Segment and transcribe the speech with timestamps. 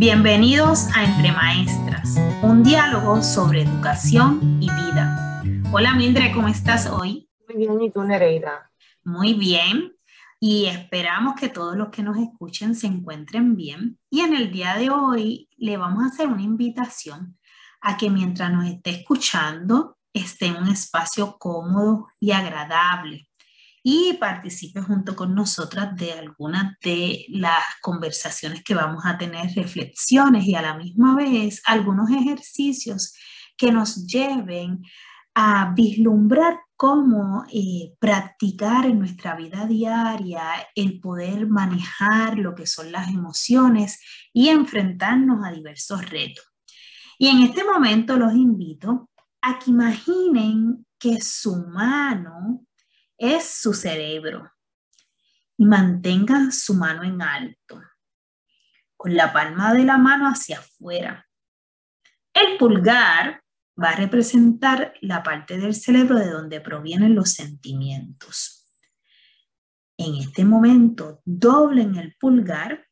[0.00, 5.42] Bienvenidos a Entre Maestras, un diálogo sobre educación y vida.
[5.72, 7.28] Hola Mindre, ¿cómo estás hoy?
[7.46, 8.72] Muy bien, ¿y tú Nereida?
[9.04, 9.92] Muy bien,
[10.40, 13.98] y esperamos que todos los que nos escuchen se encuentren bien.
[14.08, 17.38] Y en el día de hoy le vamos a hacer una invitación
[17.82, 23.28] a que mientras nos esté escuchando esté en un espacio cómodo y agradable
[23.82, 30.44] y participe junto con nosotras de algunas de las conversaciones que vamos a tener, reflexiones
[30.46, 33.14] y a la misma vez algunos ejercicios
[33.56, 34.82] que nos lleven
[35.34, 40.42] a vislumbrar cómo eh, practicar en nuestra vida diaria
[40.74, 44.00] el poder manejar lo que son las emociones
[44.32, 46.44] y enfrentarnos a diversos retos.
[47.18, 49.10] Y en este momento los invito
[49.42, 52.66] a que imaginen que su mano
[53.20, 54.50] es su cerebro.
[55.58, 57.82] Y mantenga su mano en alto,
[58.96, 61.28] con la palma de la mano hacia afuera.
[62.32, 63.42] El pulgar
[63.80, 68.66] va a representar la parte del cerebro de donde provienen los sentimientos.
[69.98, 72.88] En este momento, doblen el pulgar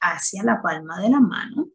[0.00, 1.68] hacia la palma de la mano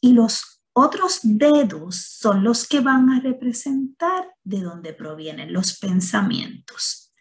[0.00, 7.12] y los otros dedos son los que van a representar de dónde provienen los pensamientos.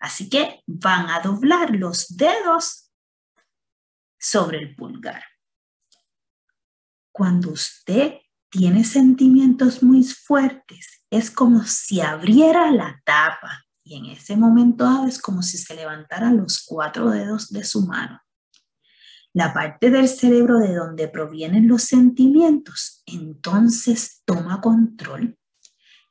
[0.00, 2.90] Así que van a doblar los dedos
[4.18, 5.22] sobre el pulgar.
[7.12, 8.14] Cuando usted
[8.48, 15.20] tiene sentimientos muy fuertes, es como si abriera la tapa y en ese momento es
[15.20, 18.20] como si se levantaran los cuatro dedos de su mano
[19.32, 25.38] la parte del cerebro de donde provienen los sentimientos, entonces toma control.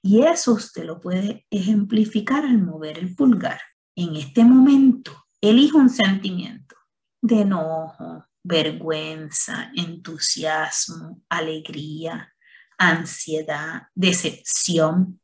[0.02, 3.59] Y eso usted lo puede ejemplificar al mover el pulgar.
[3.95, 6.76] En este momento, elige un sentimiento
[7.22, 12.33] de enojo, vergüenza, entusiasmo, alegría,
[12.78, 15.20] ansiedad, decepción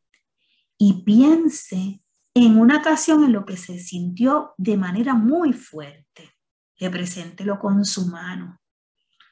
[0.78, 2.02] y piense
[2.34, 6.35] en una ocasión en lo que se sintió de manera muy fuerte
[6.78, 8.62] Represéntelo con su mano,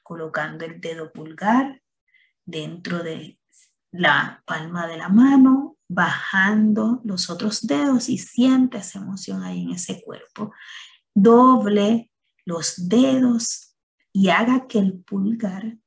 [0.02, 1.82] colocando el dedo pulgar
[2.46, 3.40] dentro de
[3.92, 9.72] la palma de la mano, bajando los otros dedos y siente esa emoción ahí en
[9.72, 10.54] ese cuerpo.
[11.14, 12.12] Doble
[12.46, 13.78] los dedos
[14.12, 15.78] y haga que el pulgar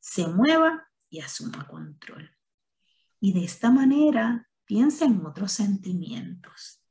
[0.00, 2.30] se mueva y asuma control.
[3.20, 6.82] Y de esta manera piensa en otros sentimientos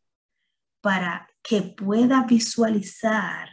[0.81, 3.49] para que pueda visualizar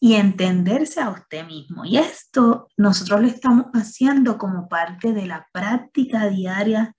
[0.00, 1.84] y entenderse a usted mismo.
[1.84, 6.94] Y esto nosotros lo estamos haciendo como parte de la práctica diaria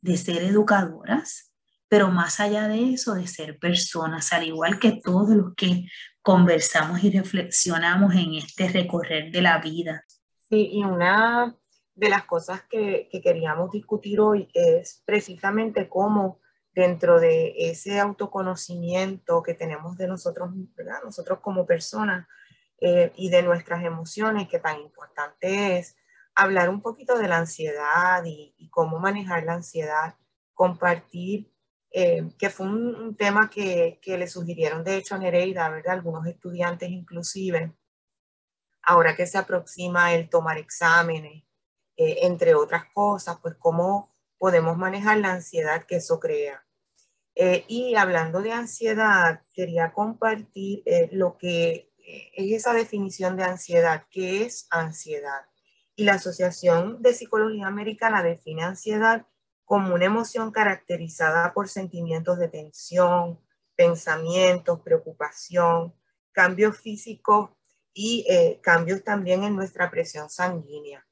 [0.00, 1.52] de ser educadoras,
[1.88, 5.86] pero más allá de eso, de ser personas, al igual que todos los que
[6.22, 10.04] conversamos y reflexionamos en este recorrer de la vida.
[10.48, 11.56] Sí, y una
[11.94, 16.39] de las cosas que, que queríamos discutir hoy es precisamente cómo
[16.72, 21.00] dentro de ese autoconocimiento que tenemos de nosotros, ¿verdad?
[21.04, 22.26] nosotros como personas
[22.80, 25.96] eh, y de nuestras emociones, que tan importante es
[26.34, 30.14] hablar un poquito de la ansiedad y, cómo manejar la ansiedad,
[30.54, 31.52] compartir,
[31.92, 35.94] eh, que fue un, tema que, que, le sugirieron de hecho a Nereida, ¿verdad?
[35.94, 37.74] algunos estudiantes inclusive,
[38.82, 41.44] ahora que se aproxima el tomar exámenes,
[41.96, 46.64] eh, entre otras cosas, pues cómo podemos manejar la ansiedad que eso crea.
[47.34, 53.44] Eh, y hablando de ansiedad, quería compartir eh, lo que eh, es esa definición de
[53.44, 54.06] ansiedad.
[54.10, 55.42] ¿Qué es ansiedad?
[55.94, 59.26] Y la Asociación de Psicología Americana define ansiedad
[59.66, 63.38] como una emoción caracterizada por sentimientos de tensión,
[63.76, 65.94] pensamientos, preocupación,
[66.32, 67.50] cambios físicos
[67.92, 68.24] y
[68.62, 71.06] cambios también en nuestra presión sanguínea.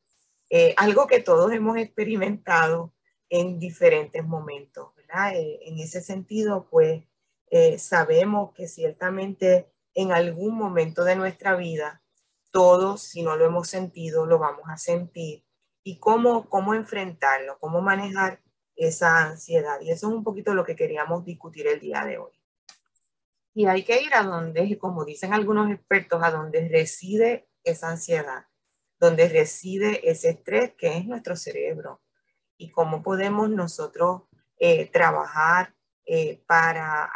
[0.77, 2.95] algo que todos hemos experimentado
[3.31, 4.95] en diferentes momentos.
[4.97, 5.35] ¿verdad?
[5.37, 7.05] Eh, en ese sentido, pues
[7.51, 12.03] eh, sabemos que ciertamente en algún momento de nuestra vida,
[12.51, 15.45] todos, si no lo hemos sentido, lo vamos a sentir.
[15.83, 18.41] Y cómo, cómo enfrentarlo, cómo manejar
[18.77, 19.81] esa ansiedad.
[19.81, 22.33] Y eso es un poquito lo que queríamos discutir el día de hoy.
[23.55, 28.47] Y hay que ir a donde, como dicen algunos expertos, a donde reside esa ansiedad,
[29.01, 32.01] donde reside ese estrés que es nuestro cerebro
[32.59, 34.23] y cómo podemos nosotros
[34.59, 35.75] eh, trabajar
[36.05, 37.11] eh, para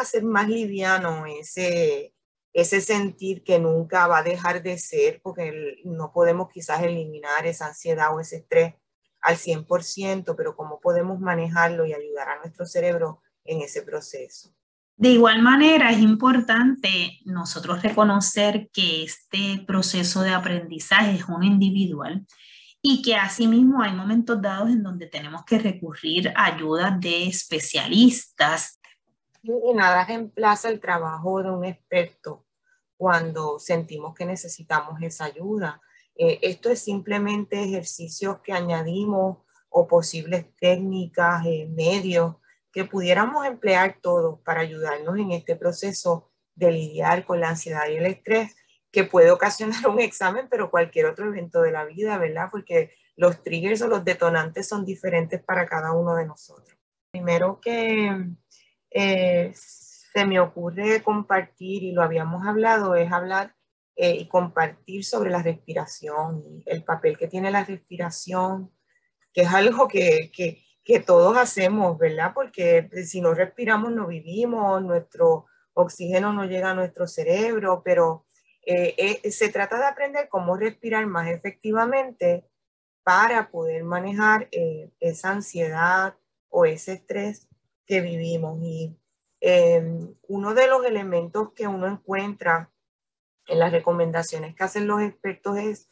[0.00, 2.14] hacer más liviano ese,
[2.52, 7.66] ese sentir que nunca va a dejar de ser, porque no podemos quizás eliminar esa
[7.66, 8.74] ansiedad o ese estrés
[9.20, 14.54] al 100%, pero cómo podemos manejarlo y ayudar a nuestro cerebro en ese proceso.
[14.96, 22.24] De igual manera, es importante nosotros reconocer que este proceso de aprendizaje es uno individual
[22.86, 28.78] y que asimismo hay momentos dados en donde tenemos que recurrir a ayuda de especialistas.
[29.42, 32.44] Y nada reemplaza el trabajo de un experto
[32.98, 35.80] cuando sentimos que necesitamos esa ayuda.
[36.14, 39.38] Eh, esto es simplemente ejercicios que añadimos
[39.70, 42.36] o posibles técnicas, eh, medios
[42.70, 47.96] que pudiéramos emplear todos para ayudarnos en este proceso de lidiar con la ansiedad y
[47.96, 48.54] el estrés
[48.94, 52.48] que puede ocasionar un examen, pero cualquier otro evento de la vida, ¿verdad?
[52.50, 56.78] Porque los triggers o los detonantes son diferentes para cada uno de nosotros.
[57.10, 58.26] Primero que
[58.90, 63.54] eh, se me ocurre compartir, y lo habíamos hablado, es hablar
[63.96, 68.72] eh, y compartir sobre la respiración y el papel que tiene la respiración,
[69.32, 72.32] que es algo que, que que todos hacemos, ¿verdad?
[72.34, 78.26] Porque si no respiramos no vivimos, nuestro oxígeno no llega a nuestro cerebro, pero
[78.66, 82.44] eh, eh, se trata de aprender cómo respirar más efectivamente
[83.02, 86.16] para poder manejar eh, esa ansiedad
[86.48, 87.48] o ese estrés
[87.86, 88.58] que vivimos.
[88.62, 88.96] Y
[89.40, 92.72] em, uno de los elementos que uno encuentra
[93.46, 95.88] en las recomendaciones que hacen los expertos es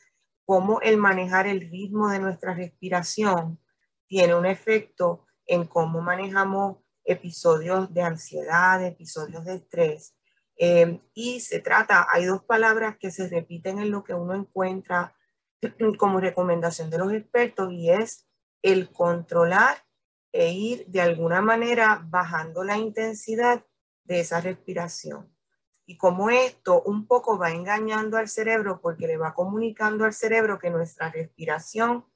[0.46, 3.58] cómo el manejar el ritmo de nuestra respiración
[4.06, 10.14] tiene un efecto en cómo manejamos episodios de ansiedad, episodios de estrés.
[10.64, 15.16] Eh, y se trata, hay dos palabras que se repiten en lo que uno encuentra
[15.98, 18.28] como recomendación de los expertos y es
[18.62, 19.84] el controlar
[20.30, 23.66] e ir de alguna manera bajando la intensidad
[24.04, 25.36] de esa respiración.
[25.84, 30.60] Y como esto un poco va engañando al cerebro porque le va comunicando al cerebro
[30.60, 32.06] que nuestra respiración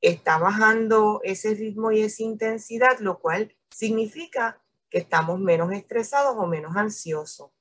[0.00, 4.60] está bajando ese ritmo y esa intensidad, lo cual significa
[4.90, 7.52] que estamos menos estresados o menos ansiosos.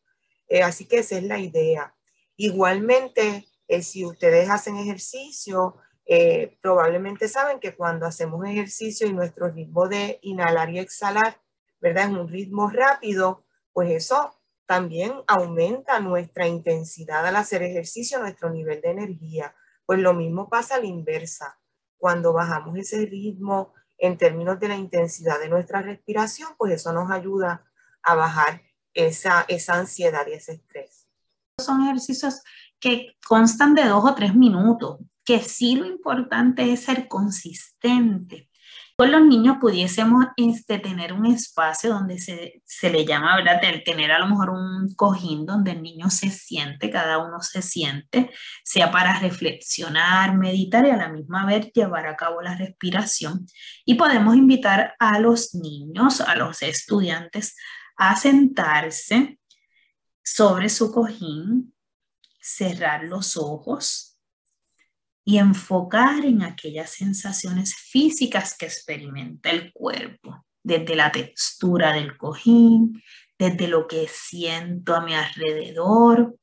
[0.51, 1.95] Eh, así que esa es la idea.
[2.35, 9.47] Igualmente, eh, si ustedes hacen ejercicio, eh, probablemente saben que cuando hacemos ejercicio y nuestro
[9.49, 11.39] ritmo de inhalar y exhalar,
[11.79, 12.03] ¿verdad?
[12.03, 18.81] Es un ritmo rápido, pues eso también aumenta nuestra intensidad al hacer ejercicio, nuestro nivel
[18.81, 19.55] de energía.
[19.85, 21.61] Pues lo mismo pasa a la inversa
[21.97, 27.09] cuando bajamos ese ritmo en términos de la intensidad de nuestra respiración, pues eso nos
[27.09, 27.71] ayuda
[28.03, 28.61] a bajar
[28.93, 31.07] esa, esa ansiedad y ese estrés.
[31.57, 32.41] Son ejercicios
[32.79, 38.49] que constan de dos o tres minutos, que sí lo importante es ser consistente
[39.01, 43.59] con los niños pudiésemos este, tener un espacio donde se, se, le llama, ¿verdad?
[43.63, 47.63] El tener a lo mejor un cojín donde el niño se siente, cada uno se
[47.63, 48.29] siente,
[48.63, 53.47] sea para reflexionar, meditar y a la misma vez llevar a cabo la respiración.
[53.85, 57.55] Y podemos invitar a los niños, a los estudiantes,
[58.03, 59.37] a sentarse
[60.23, 61.75] sobre su cojín,
[62.41, 64.17] cerrar los ojos
[65.23, 73.03] y enfocar en aquellas sensaciones físicas que experimenta el cuerpo, desde la textura del cojín,
[73.37, 76.39] desde lo que siento a mi alrededor,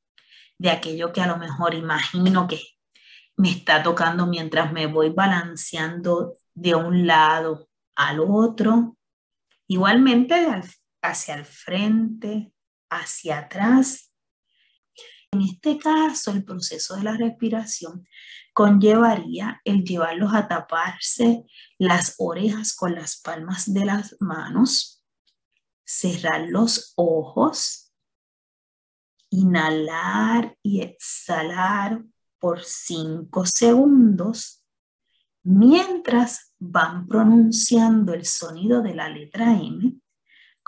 [0.59, 2.61] de aquello que a lo mejor imagino que
[3.37, 8.97] me está tocando mientras me voy balanceando de un lado al otro.
[9.67, 10.47] Igualmente
[11.03, 12.53] hacia el frente,
[12.91, 14.13] hacia atrás.
[15.31, 18.07] En este caso, el proceso de la respiración
[18.55, 21.45] conllevaría el llevarlos a taparse
[21.79, 25.05] las orejas con las palmas de las manos,
[25.85, 27.93] cerrar los ojos,
[29.31, 32.03] inhalar y exhalar
[32.39, 34.65] por cinco segundos
[35.43, 40.01] mientras van pronunciando el sonido de la letra M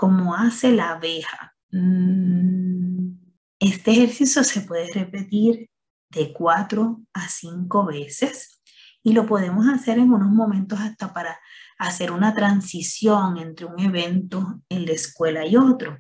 [0.01, 1.55] como hace la abeja.
[1.73, 3.19] Mm.
[3.59, 5.69] Este ejercicio se puede repetir
[6.09, 8.63] de cuatro a cinco veces
[9.03, 11.39] y lo podemos hacer en unos momentos hasta para
[11.79, 15.99] hacer una transición entre un evento en la escuela y otro.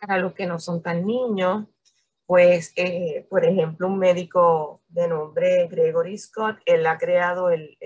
[0.00, 1.66] Para los que no son tan niños,
[2.24, 7.76] pues, eh, por ejemplo, un médico de nombre Gregory Scott, él ha creado el,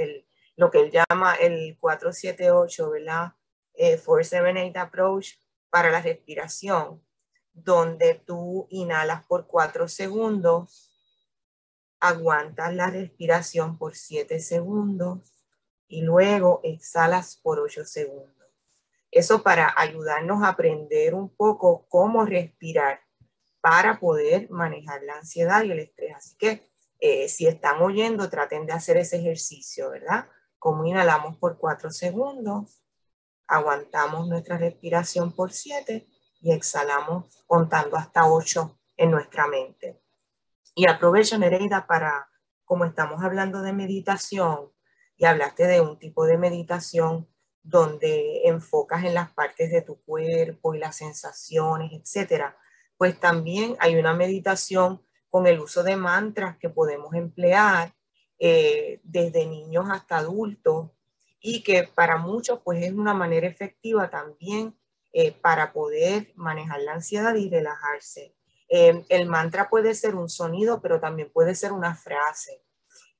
[0.54, 3.32] lo que él llama el 478, ¿verdad?
[3.82, 5.28] Eh, 478 Approach
[5.70, 7.02] para la respiración,
[7.54, 10.92] donde tú inhalas por cuatro segundos,
[11.98, 15.32] aguantas la respiración por 7 segundos
[15.88, 18.46] y luego exhalas por 8 segundos.
[19.10, 23.00] Eso para ayudarnos a aprender un poco cómo respirar
[23.62, 26.16] para poder manejar la ansiedad y el estrés.
[26.16, 30.28] Así que eh, si están oyendo, traten de hacer ese ejercicio, ¿verdad?
[30.58, 32.79] Como inhalamos por 4 segundos,
[33.50, 36.06] aguantamos nuestra respiración por 7
[36.40, 40.00] y exhalamos contando hasta 8 en nuestra mente.
[40.74, 42.30] Y aprovecho, Nereida, para,
[42.64, 44.70] como estamos hablando de meditación,
[45.16, 47.28] y hablaste de un tipo de meditación
[47.62, 52.56] donde enfocas en las partes de tu cuerpo y las sensaciones, etcétera,
[52.96, 57.94] pues también hay una meditación con el uso de mantras que podemos emplear
[58.38, 60.92] eh, desde niños hasta adultos
[61.40, 64.76] y que para muchos pues es una manera efectiva también
[65.12, 68.36] eh, para poder manejar la ansiedad y relajarse.
[68.68, 72.62] Eh, el mantra puede ser un sonido, pero también puede ser una frase.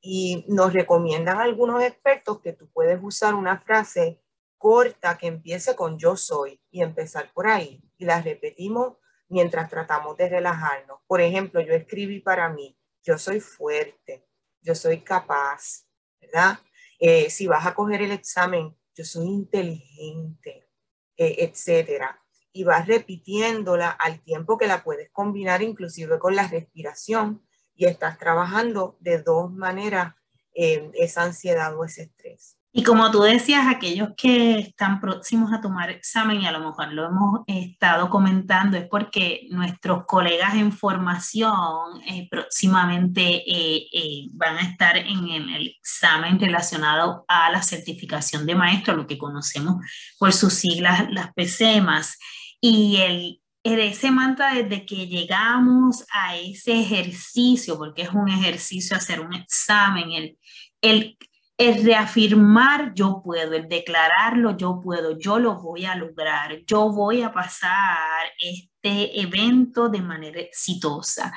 [0.00, 4.22] Y nos recomiendan algunos expertos que tú puedes usar una frase
[4.56, 7.82] corta que empiece con yo soy y empezar por ahí.
[7.98, 8.98] Y la repetimos
[9.28, 11.00] mientras tratamos de relajarnos.
[11.06, 14.28] Por ejemplo, yo escribí para mí, yo soy fuerte,
[14.60, 15.86] yo soy capaz,
[16.20, 16.58] ¿verdad?
[17.00, 20.68] Eh, si vas a coger el examen, yo soy inteligente,
[21.16, 22.22] eh, etcétera.
[22.52, 27.42] Y vas repitiéndola al tiempo que la puedes combinar inclusive con la respiración
[27.74, 30.14] y estás trabajando de dos maneras
[30.54, 32.59] eh, esa ansiedad o ese estrés.
[32.72, 36.92] Y como tú decías, aquellos que están próximos a tomar examen, y a lo mejor
[36.92, 44.56] lo hemos estado comentando, es porque nuestros colegas en formación eh, próximamente eh, eh, van
[44.58, 49.84] a estar en el examen relacionado a la certificación de maestro, lo que conocemos
[50.16, 52.18] por sus siglas, las PCMAS.
[52.60, 59.18] Y el, ese mantra desde que llegamos a ese ejercicio, porque es un ejercicio hacer
[59.20, 60.38] un examen, el,
[60.82, 61.18] el
[61.60, 67.20] el reafirmar yo puedo, el declararlo yo puedo, yo lo voy a lograr, yo voy
[67.20, 71.34] a pasar este evento de manera exitosa.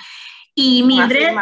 [0.55, 1.35] Y Mildred,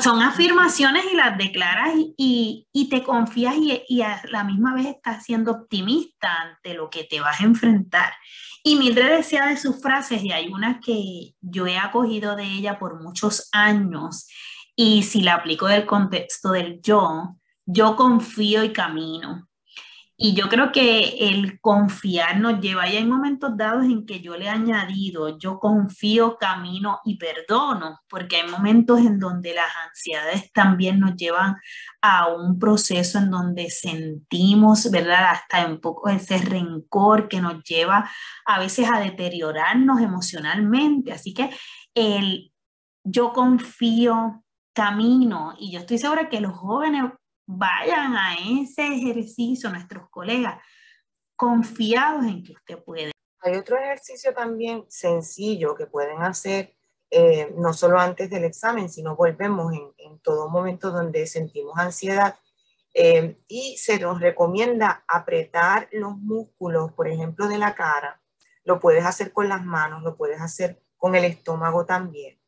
[0.00, 4.86] son afirmaciones y las declaras y, y, te confías y, y, a la misma vez
[4.86, 8.14] estás siendo optimista ante lo que te vas a enfrentar.
[8.62, 12.78] Y Mildred decía de sus frases, y hay una que yo he acogido de ella
[12.78, 14.28] por muchos años,
[14.74, 17.37] y si la aplico del contexto del yo,
[17.68, 19.46] yo confío y camino.
[20.20, 24.36] Y yo creo que el confiar nos lleva, y hay momentos dados en que yo
[24.36, 30.50] le he añadido, yo confío, camino y perdono, porque hay momentos en donde las ansiedades
[30.52, 31.54] también nos llevan
[32.02, 35.34] a un proceso en donde sentimos, ¿verdad?
[35.34, 38.10] Hasta un poco ese rencor que nos lleva
[38.44, 41.12] a veces a deteriorarnos emocionalmente.
[41.12, 41.50] Así que
[41.94, 42.52] el
[43.04, 47.04] yo confío, camino, y yo estoy segura que los jóvenes
[47.48, 50.62] vayan a ese ejercicio, nuestros colegas,
[51.34, 53.10] confiados en que usted puede.
[53.40, 56.76] Hay otro ejercicio también sencillo que pueden hacer,
[57.10, 62.38] eh, no solo antes del examen, sino volvemos en, todo momento donde sentimos ansiedad.
[62.92, 68.20] Eh, y se nos recomienda apretar los músculos, por ejemplo, de la cara.
[68.64, 72.38] Lo puedes hacer con las manos, lo puedes hacer con el estómago también.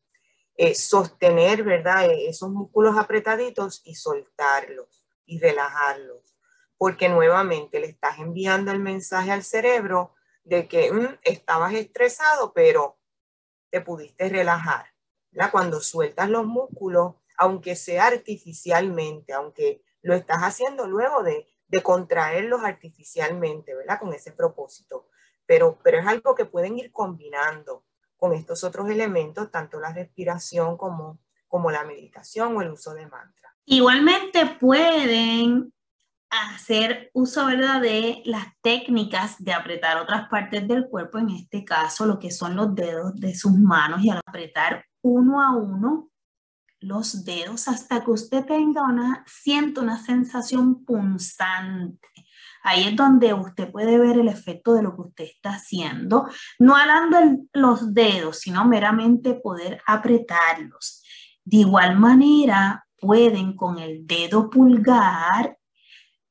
[0.63, 2.05] Eh, sostener, ¿verdad?
[2.05, 6.37] Eh, esos músculos apretaditos y soltarlos y relajarlos.
[6.77, 10.13] Porque nuevamente le estás enviando el mensaje al cerebro
[10.43, 12.99] de que mm, estabas estresado, pero
[13.71, 14.85] te pudiste relajar.
[15.31, 15.49] ¿verdad?
[15.51, 22.63] Cuando sueltas los músculos, aunque sea artificialmente, aunque lo estás haciendo luego de, de contraerlos
[22.63, 23.99] artificialmente, ¿verdad?
[23.99, 25.09] Con ese propósito.
[25.47, 27.83] Pero, pero es algo que pueden ir combinando
[28.21, 33.07] con estos otros elementos, tanto la respiración como, como la meditación o el uso de
[33.07, 33.55] mantra.
[33.65, 35.73] Igualmente pueden
[36.29, 37.81] hacer uso ¿verdad?
[37.81, 42.55] de las técnicas de apretar otras partes del cuerpo, en este caso lo que son
[42.55, 46.11] los dedos de sus manos y al apretar uno a uno
[46.79, 52.07] los dedos hasta que usted tenga una, sienta una sensación punzante
[52.63, 56.27] Ahí es donde usted puede ver el efecto de lo que usted está haciendo,
[56.59, 57.17] no alando
[57.53, 61.03] los dedos, sino meramente poder apretarlos.
[61.43, 65.57] De igual manera, pueden con el dedo pulgar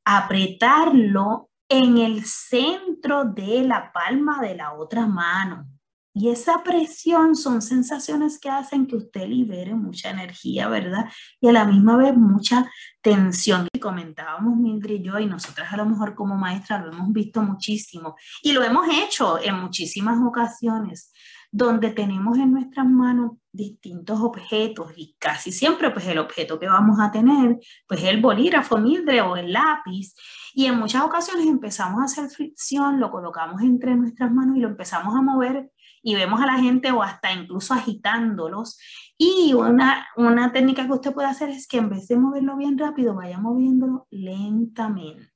[0.05, 5.70] apretarlo en el centro de la palma de la otra mano.
[6.13, 11.09] Y esa presión son sensaciones que hacen que usted libere mucha energía, ¿verdad?
[11.41, 12.69] Y a la misma vez mucha
[13.01, 13.69] tensión.
[13.73, 17.43] Y comentábamos Mildred y yo, y nosotras a lo mejor como maestra lo hemos visto
[17.43, 18.17] muchísimo.
[18.43, 21.13] Y lo hemos hecho en muchísimas ocasiones,
[21.53, 27.01] donde tenemos en nuestras manos distintos objetos y casi siempre pues el objeto que vamos
[27.01, 30.15] a tener pues el bolígrafo Mildred o el lápiz
[30.55, 34.69] y en muchas ocasiones empezamos a hacer fricción, lo colocamos entre nuestras manos y lo
[34.69, 35.71] empezamos a mover
[36.03, 38.79] y vemos a la gente o hasta incluso agitándolos.
[39.17, 42.79] Y una, una técnica que usted puede hacer es que en vez de moverlo bien
[42.79, 45.31] rápido, vaya moviéndolo lentamente.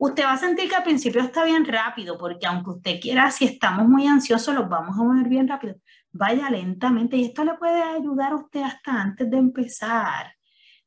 [0.00, 3.46] Usted va a sentir que al principio está bien rápido, porque aunque usted quiera, si
[3.46, 5.74] estamos muy ansiosos, los vamos a mover bien rápido.
[6.12, 10.32] Vaya lentamente y esto le puede ayudar a usted hasta antes de empezar.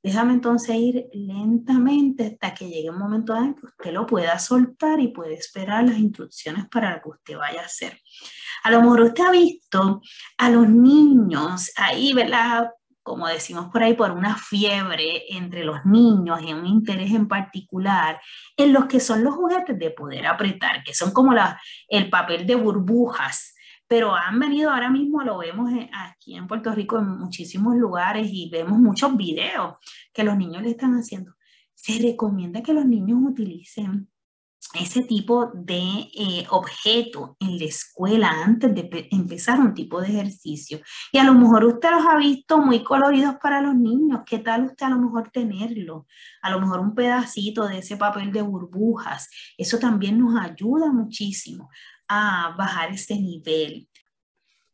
[0.03, 4.99] Déjame entonces ir lentamente hasta que llegue un momento en que usted lo pueda soltar
[4.99, 7.99] y puede esperar las instrucciones para lo que usted vaya a hacer.
[8.63, 10.01] A lo mejor usted ha visto
[10.37, 12.71] a los niños ahí, ¿verdad?
[13.03, 18.21] Como decimos por ahí, por una fiebre entre los niños, en un interés en particular,
[18.55, 21.33] en los que son los juguetes de poder apretar, que son como
[21.89, 23.55] el papel de burbujas
[23.91, 28.49] pero han venido ahora mismo, lo vemos aquí en Puerto Rico en muchísimos lugares y
[28.49, 29.75] vemos muchos videos
[30.13, 31.35] que los niños le están haciendo.
[31.73, 34.09] Se recomienda que los niños utilicen
[34.79, 40.79] ese tipo de eh, objeto en la escuela antes de empezar un tipo de ejercicio.
[41.11, 44.21] Y a lo mejor usted los ha visto muy coloridos para los niños.
[44.25, 46.05] ¿Qué tal usted a lo mejor tenerlo?
[46.41, 49.29] A lo mejor un pedacito de ese papel de burbujas.
[49.57, 51.69] Eso también nos ayuda muchísimo
[52.07, 53.89] a bajar ese nivel.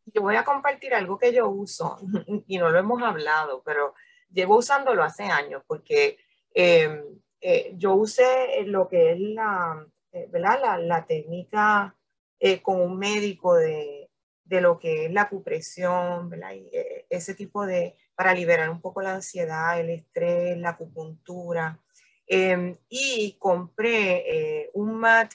[0.06, 1.98] Yo voy a compartir algo que yo uso
[2.48, 3.94] y no lo hemos hablado, pero
[4.32, 6.18] llevo usándolo hace años porque
[6.54, 7.02] em,
[7.42, 10.80] eh, yo usé lo que es la, eh, ¿verdad?
[10.80, 11.96] la, técnica
[12.40, 14.10] eh, con un médico de,
[14.44, 16.54] de, lo que es la acupresión, ¿verdad?
[16.54, 16.70] Y,
[17.10, 21.80] ese tipo de, para liberar un poco la ansiedad, el estrés, la acupuntura.
[22.26, 25.32] Em, y compré un mat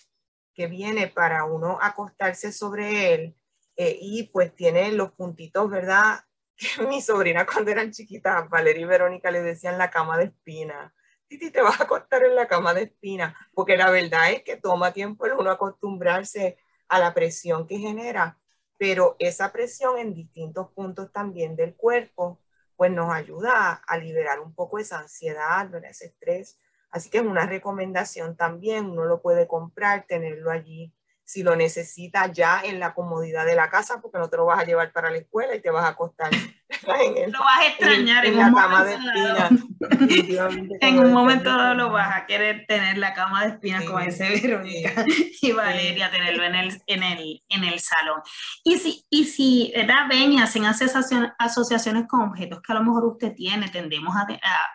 [0.54, 3.36] que viene para uno acostarse sobre él
[3.76, 6.20] eh, y pues tiene los puntitos, ¿verdad?
[6.76, 10.94] Que mi sobrina cuando eran chiquitas, Valeria y Verónica le decían la cama de espina.
[11.32, 14.58] Titi, te vas a acostar en la cama de espina, porque la verdad es que
[14.58, 16.58] toma tiempo el uno acostumbrarse
[16.88, 18.38] a la presión que genera,
[18.76, 22.38] pero esa presión en distintos puntos también del cuerpo,
[22.76, 26.58] pues nos ayuda a liberar un poco esa ansiedad, ese estrés,
[26.90, 30.92] Así que es una recomendación también, uno lo puede comprar, tenerlo allí
[31.24, 34.60] si lo necesita ya en la comodidad de la casa, porque no te lo vas
[34.60, 36.30] a llevar para la escuela y te vas a acostar
[36.72, 39.52] en lo vas a extrañar en, la cama de espinas.
[40.80, 44.28] en un momento dado lo vas a querer tener la cama de espinas con ese
[44.28, 45.04] Verónica
[45.42, 48.20] y Valeria tenerlo en el, en el, en el salón.
[48.64, 50.06] Y si, y si ¿verdad?
[50.08, 54.26] ven y hacen asociaciones con objetos que a lo mejor usted tiene, tendemos a,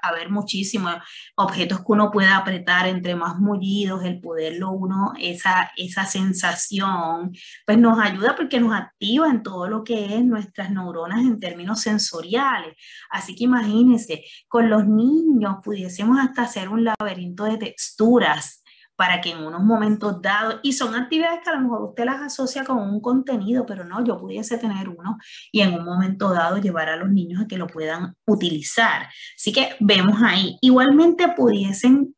[0.01, 0.95] a, ver muchísimos
[1.35, 7.31] objetos que uno puede apretar entre más mullidos, el poderlo uno, esa, esa sensación,
[7.65, 11.81] pues nos ayuda porque nos activa en todo lo que es nuestras neuronas en términos
[11.87, 12.75] sensoriales.
[13.09, 18.63] Así que imagínense, con los niños pudiésemos hasta hacer un laberinto de texturas
[18.97, 22.19] para que en unos momentos dados, y son actividades que a lo mejor usted las
[22.19, 25.17] asocia con un contenido, pero no, yo pudiese tener uno
[25.51, 29.07] y en un momento dado llevar a los niños a que lo puedan utilizar.
[29.35, 30.57] Así que vemos ahí.
[30.61, 32.15] Igualmente pudiesen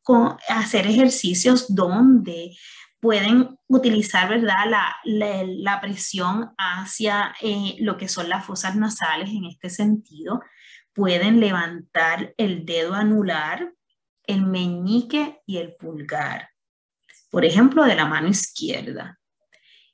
[0.47, 2.51] hacer ejercicios donde
[2.99, 4.65] pueden utilizar, ¿verdad?
[4.67, 10.41] La, la, presión hacia eh, lo que son las fosas nasales en este sentido.
[10.93, 13.73] Pueden levantar el dedo anular,
[14.27, 16.49] el meñique y el pulgar.
[17.29, 19.19] Por ejemplo, de la mano izquierda.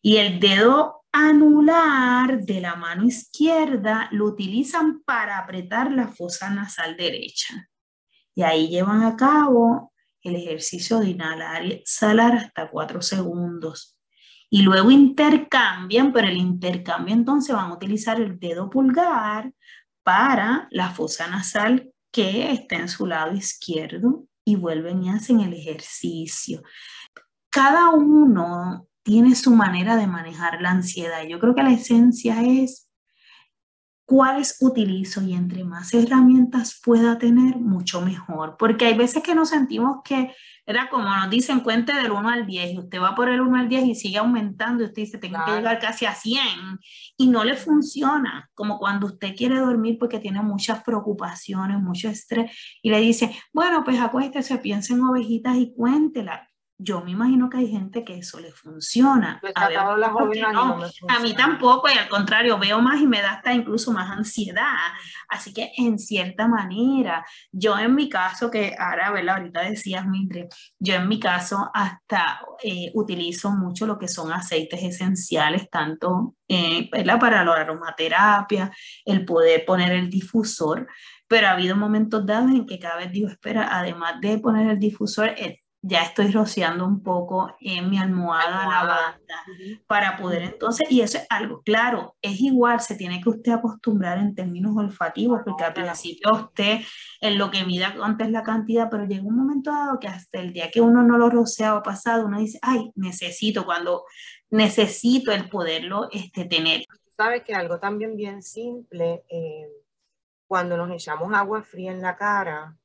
[0.01, 6.97] Y el dedo anular de la mano izquierda lo utilizan para apretar la fosa nasal
[6.97, 7.69] derecha.
[8.33, 9.93] Y ahí llevan a cabo
[10.25, 13.97] el ejercicio de inhalar y exhalar hasta cuatro segundos.
[14.49, 19.53] Y luego intercambian, pero el intercambio entonces van a utilizar el dedo pulgar
[20.03, 25.53] para la fosa nasal que está en su lado izquierdo y vuelven y hacen el
[25.53, 26.63] ejercicio.
[27.49, 31.23] Cada uno tiene su manera de manejar la ansiedad.
[31.23, 32.84] Yo creo que la esencia es
[34.05, 38.55] cuáles utilizo y entre más herramientas pueda tener, mucho mejor.
[38.57, 40.33] Porque hay veces que nos sentimos que,
[40.67, 43.57] era como nos dicen, cuente del 1 al 10 y usted va por el 1
[43.57, 46.41] al 10 y sigue aumentando y usted dice, tengo que llegar casi a 100
[47.17, 52.51] y no le funciona, como cuando usted quiere dormir porque tiene muchas preocupaciones, mucho estrés
[52.81, 57.57] y le dice, bueno, pues acuéstese, piense en ovejitas y cuéntela yo me imagino que
[57.57, 59.41] hay gente que eso le funciona.
[59.55, 64.75] A, mí tampoco, y al contrario, veo más y me da hasta incluso más ansiedad.
[65.29, 69.37] Así que en cierta manera, yo en mi caso, que ahora, ¿verdad?
[69.37, 70.47] ahorita decías, Mildred,
[70.79, 76.89] yo en mi caso hasta eh, utilizo mucho lo que son aceites esenciales, tanto eh,
[77.19, 78.71] para la aromaterapia,
[79.05, 80.87] el poder poner el difusor,
[81.27, 84.79] pero ha habido momentos dados en que cada vez digo, espera, además de poner el
[84.79, 85.33] difusor,
[85.87, 89.45] ya estoy rociando un poco en mi almohada la banda
[89.85, 94.17] para poder entonces, y eso es algo, claro, es igual, se tiene que usted acostumbrar
[94.17, 96.79] en términos olfativos, porque al principio usted
[97.21, 100.53] en lo que mida antes la cantidad, pero llega un momento dado que hasta el
[100.53, 104.05] día que uno no lo rocea o pasado, uno dice, ay, necesito, cuando
[104.49, 106.81] necesito el poderlo este, tener.
[107.15, 109.67] Sabes que algo también bien simple, eh,
[110.47, 112.75] cuando nos echamos agua fría en la cara,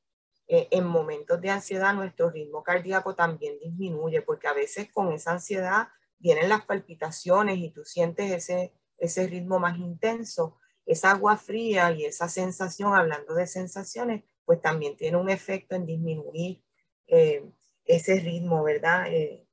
[0.52, 5.30] eh, en momentos de ansiedad nuestro ritmo cardíaco también disminuye, porque a veces con esa
[5.30, 10.58] ansiedad vienen las palpitaciones y tú sientes ese, ese ritmo más intenso.
[10.84, 15.86] Esa agua fría y esa sensación, hablando de sensaciones, pues también tiene un efecto en
[15.86, 16.64] disminuir
[17.06, 17.48] eh,
[17.84, 19.06] ese ritmo, ¿verdad?
[19.08, 19.46] Eh,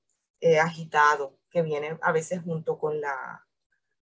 [0.60, 3.46] agitado que viene a veces junto con la,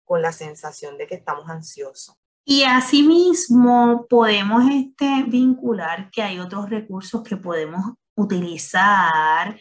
[0.07, 2.17] con la sensación de que estamos ansiosos.
[2.45, 9.59] Y asimismo podemos este, vincular que hay otros recursos que podemos utilizar,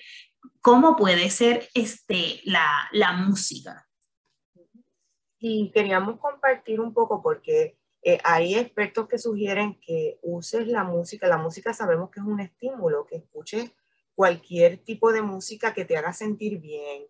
[0.62, 3.88] como puede ser este, la, la música.
[5.40, 11.28] Y queríamos compartir un poco porque eh, hay expertos que sugieren que uses la música.
[11.28, 13.72] La música sabemos que es un estímulo, que escuches
[14.16, 17.06] cualquier tipo de música que te haga sentir bien,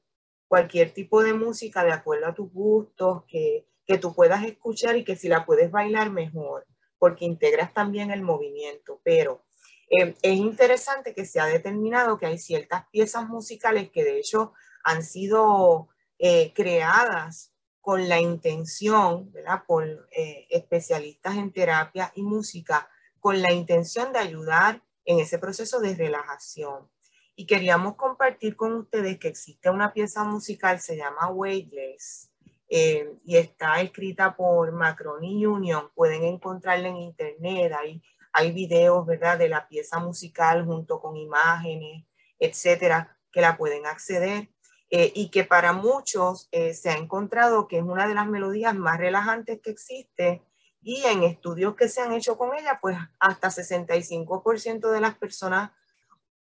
[0.47, 5.03] cualquier tipo de música de acuerdo a tus gustos, que que tú puedas escuchar y
[5.03, 6.67] que si la puedes bailar mejor,
[6.99, 9.01] porque integras también el movimiento.
[9.03, 9.41] Pero
[9.89, 14.53] eh, es interesante que se ha determinado que hay ciertas piezas musicales que de hecho
[14.83, 19.63] han sido eh, creadas con la intención, ¿verdad?
[19.65, 22.87] Por eh, especialistas en terapia y música,
[23.19, 26.87] con la intención de ayudar en ese proceso de relajación.
[27.35, 32.28] Y queríamos compartir con ustedes que existe una pieza musical, se llama Weightless,
[32.69, 35.89] eh, y está escrita por Macron Union.
[35.95, 38.01] Pueden encontrarla en internet, hay,
[38.31, 42.05] hay videos, ¿verdad?, de la pieza musical junto con imágenes,
[42.37, 44.49] etcétera, que la pueden acceder.
[44.91, 48.73] Eh, y que para muchos eh, se ha encontrado que es una de las melodías
[48.73, 50.41] más relajantes que existe
[50.81, 55.71] y en estudios que se han hecho con ella, pues hasta 65% de las personas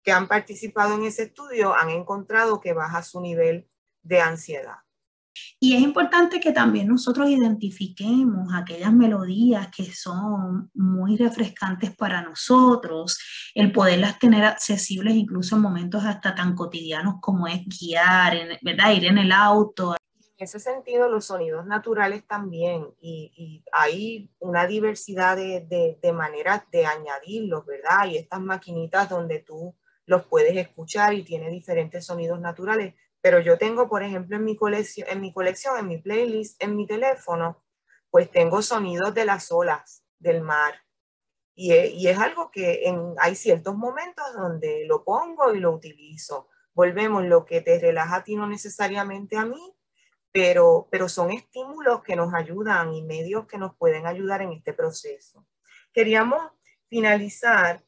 [0.02, 3.66] que han participado en ese estudio han encontrado que baja su nivel
[4.02, 4.83] de ansiedad.
[5.58, 13.18] Y es importante que también nosotros identifiquemos aquellas melodías que son muy refrescantes para nosotros,
[13.54, 18.92] el poderlas tener accesibles incluso en momentos hasta tan cotidianos como es guiar, ¿verdad?
[18.92, 19.94] Ir en el auto.
[20.36, 26.86] En ese sentido, los sonidos naturales también, y, hay una diversidad de, de maneras de
[26.86, 28.08] añadirlos, ¿verdad?
[28.10, 29.74] Y estas maquinitas donde tú
[30.06, 32.94] los puedes escuchar y tiene diferentes sonidos naturales
[33.24, 36.76] pero yo tengo, por ejemplo, en mi colección, en mi, colección, en mi playlist, en
[36.76, 37.64] mi teléfono,
[38.10, 40.74] pues tengo sonidos de las olas del mar.
[41.54, 46.50] Y, y es algo que en, hay ciertos momentos donde lo pongo y lo utilizo.
[46.74, 49.74] Volvemos, lo que te relaja a ti no necesariamente a mí,
[50.30, 54.74] pero, pero son estímulos que nos ayudan y medios que nos pueden ayudar en este
[54.74, 55.46] proceso.
[55.94, 56.52] Queríamos
[56.90, 57.82] finalizar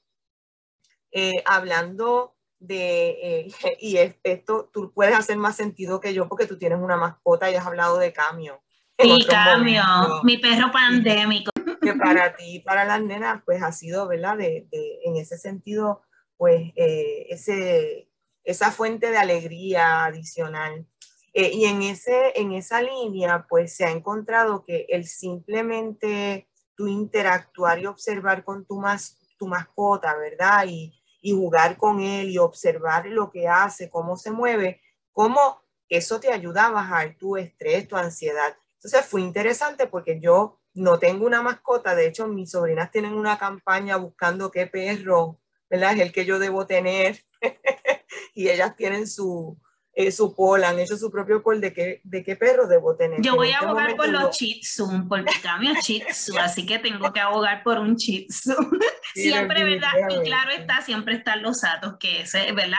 [1.10, 3.48] eh, hablando de, eh,
[3.80, 7.54] y esto tú puedes hacer más sentido que yo porque tú tienes una mascota y
[7.54, 8.62] has hablado de cambio.
[8.98, 9.82] Mi cambio,
[10.22, 11.50] mi perro pandémico.
[11.82, 14.36] Que para ti, para las nenas, pues ha sido, ¿verdad?
[14.36, 16.02] De, de en ese sentido,
[16.36, 18.10] pues eh, ese,
[18.42, 20.86] esa fuente de alegría adicional.
[21.32, 26.88] Eh, y en, ese, en esa línea, pues se ha encontrado que el simplemente tu
[26.88, 30.64] interactuar y observar con tu, mas, tu mascota, ¿verdad?
[30.66, 30.92] Y,
[31.26, 36.30] y jugar con él y observar lo que hace, cómo se mueve, cómo eso te
[36.32, 38.56] ayuda a bajar tu estrés, tu ansiedad.
[38.74, 43.40] Entonces fue interesante porque yo no tengo una mascota, de hecho mis sobrinas tienen una
[43.40, 45.94] campaña buscando qué perro, ¿verdad?
[45.94, 47.24] Es el que yo debo tener
[48.36, 49.58] y ellas tienen su,
[49.98, 53.22] eh, su pol, han hecho su propio pol de qué, de qué perro debo tener.
[53.22, 56.78] Yo voy a este abogar por los Shih Tzu, porque cambio Shih Tzu, así que
[56.78, 58.52] tengo que abogar por un Shih Tzu.
[59.14, 59.92] siempre, ¿verdad?
[60.10, 62.76] Y claro está, siempre están los atos, que ese, ¿verdad?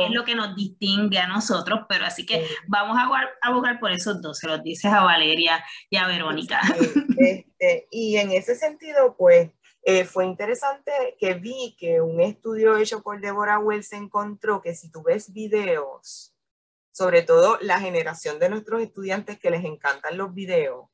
[0.00, 3.08] Es, lo que nos distingue a nosotros, pero así que vamos a
[3.42, 6.60] abogar, por esos dos, se los dices a Valeria y a Verónica.
[7.16, 9.50] Este, y en ese sentido, pues,
[9.84, 14.90] eh, fue interesante que vi que un estudio hecho por Deborah Wells encontró que si
[14.90, 16.34] tú ves videos
[16.92, 20.88] sobre todo la generación de nuestros estudiantes que les encantan los videos,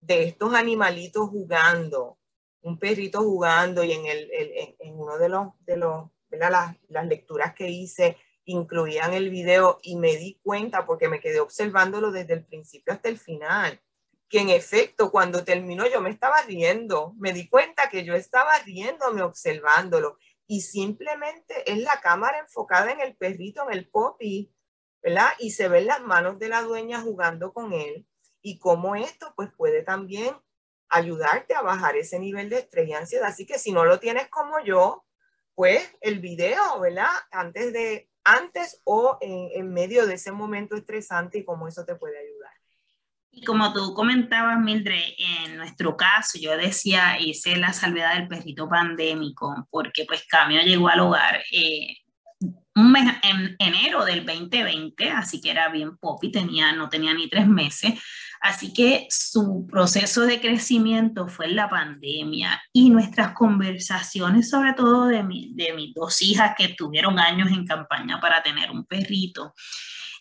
[0.00, 2.18] de estos animalitos jugando,
[2.62, 4.30] un perrito jugando y en, el,
[4.78, 9.96] en uno de los, de los las, las lecturas que hice incluían el video y
[9.96, 13.80] me di cuenta porque me quedé observándolo desde el principio hasta el final,
[14.28, 18.58] que en efecto cuando terminó yo me estaba riendo, me di cuenta que yo estaba
[18.60, 24.52] riéndome observándolo y simplemente es la cámara enfocada en el perrito, en el poppy,
[25.02, 25.28] ¿verdad?
[25.38, 28.06] Y se ven las manos de la dueña jugando con él
[28.42, 30.34] y cómo esto pues puede también
[30.88, 33.28] ayudarte a bajar ese nivel de estrés y ansiedad.
[33.28, 35.04] Así que si no lo tienes como yo,
[35.54, 37.10] pues el video, ¿verdad?
[37.30, 42.18] Antes de antes o en, medio de ese momento estresante y cómo eso te puede
[42.18, 42.52] ayudar.
[43.32, 48.68] Y como tú comentabas, Mildred, en nuestro caso, yo decía, hice la salvedad del perrito
[48.68, 51.96] pandémico, porque pues Camio llegó al hogar eh,
[52.74, 57.46] un en enero del 2020, así que era bien popi, tenía, no tenía ni tres
[57.46, 57.94] meses,
[58.40, 65.06] así que su proceso de crecimiento fue en la pandemia y nuestras conversaciones, sobre todo
[65.06, 69.54] de, mi, de mis dos hijas que tuvieron años en campaña para tener un perrito,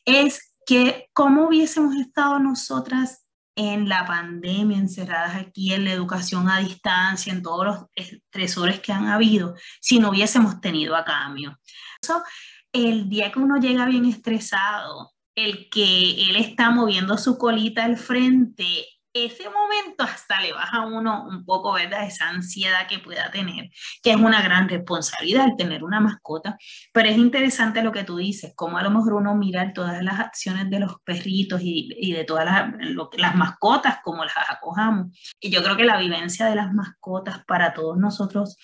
[0.05, 3.25] es que cómo hubiésemos estado nosotras
[3.59, 8.93] en la pandemia, encerradas aquí en la educación a distancia, en todos los estresores que
[8.93, 11.59] han habido, si no hubiésemos tenido a cambio.
[12.01, 12.23] Eso,
[12.71, 17.97] el día que uno llega bien estresado, el que él está moviendo su colita al
[17.97, 18.87] frente
[19.25, 22.05] ese momento hasta le baja a uno un poco, ¿verdad?
[22.05, 23.69] Esa ansiedad que pueda tener,
[24.01, 26.58] que es una gran responsabilidad el tener una mascota,
[26.93, 30.19] pero es interesante lo que tú dices, cómo a lo mejor uno mira todas las
[30.19, 32.73] acciones de los perritos y, y de todas las,
[33.17, 35.08] las mascotas, como las acojamos.
[35.39, 38.58] Y yo creo que la vivencia de las mascotas para todos nosotros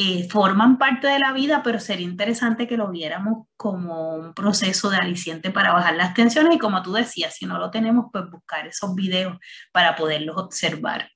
[0.00, 4.90] eh, forman parte de la vida, pero sería interesante que lo viéramos como un proceso
[4.90, 8.30] de aliciente para bajar las tensiones y como tú decías, si no lo tenemos, pues
[8.30, 9.36] buscar esos videos
[9.72, 11.10] para poderlos observar.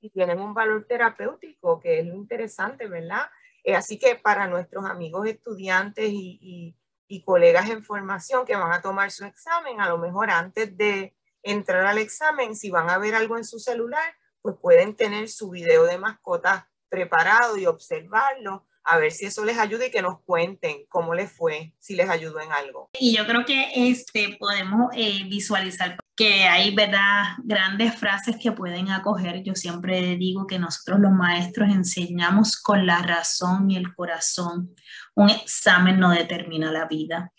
[0.00, 3.28] Y tienen un valor terapéutico, que es lo interesante, ¿verdad?
[3.62, 8.72] Eh, así que para nuestros amigos estudiantes y, y, y colegas en formación que van
[8.72, 12.96] a tomar su examen, a lo mejor antes de entrar al examen, si van a
[12.96, 18.66] ver algo en su celular, pues pueden tener su video de mascotas preparado y observarlo,
[18.84, 22.08] a ver si eso les ayuda y que nos cuenten cómo les fue, si les
[22.08, 22.90] ayudó en algo.
[22.98, 27.22] Y yo creo que este, podemos eh, visualizar que hay ¿verdad?
[27.44, 29.42] grandes frases que pueden acoger.
[29.42, 34.74] Yo siempre digo que nosotros los maestros enseñamos con la razón y el corazón.
[35.14, 37.32] Un examen no determina la vida,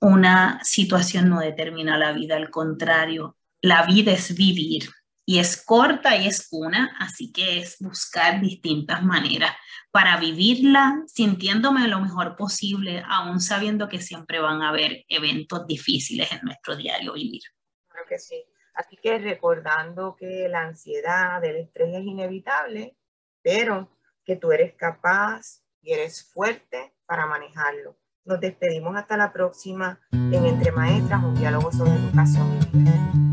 [0.00, 4.90] una situación no determina la vida, al contrario, la vida es vivir
[5.28, 9.50] y es corta y es una, así que es buscar distintas maneras
[9.90, 16.30] para vivirla sintiéndome lo mejor posible, aún sabiendo que siempre van a haber eventos difíciles
[16.32, 17.42] en nuestro diario vivir.
[17.88, 18.44] Claro que sí.
[18.74, 22.96] Así que recordando que la ansiedad, el estrés es inevitable,
[23.42, 23.90] pero
[24.24, 27.98] que tú eres capaz y eres fuerte para manejarlo.
[28.24, 33.25] Nos despedimos hasta la próxima en Entre Maestras, un diálogo sobre educación y vida.